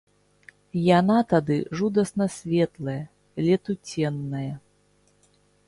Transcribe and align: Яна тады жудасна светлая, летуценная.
Яна 0.99 1.17
тады 1.33 1.57
жудасна 1.81 2.25
светлая, 2.37 2.97
летуценная. 3.49 4.51